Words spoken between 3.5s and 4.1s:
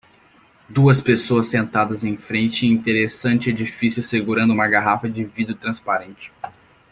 edifício